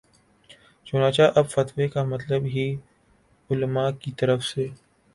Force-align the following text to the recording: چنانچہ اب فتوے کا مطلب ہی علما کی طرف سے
چنانچہ 0.87 1.21
اب 1.35 1.49
فتوے 1.49 1.87
کا 1.87 2.03
مطلب 2.03 2.45
ہی 2.45 2.65
علما 3.49 3.89
کی 3.91 4.11
طرف 4.11 4.43
سے 4.43 4.67